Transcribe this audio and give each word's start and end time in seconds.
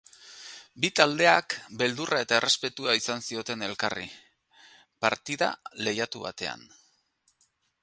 Bi 0.85 0.89
taldeak 0.99 1.55
beldurra 1.81 2.21
eta 2.25 2.37
errespetua 2.43 2.95
izan 3.01 3.21
zioten 3.27 3.65
elkarri, 3.69 4.09
partida 5.07 5.53
lehiatu 5.89 6.27
batean. 6.27 6.69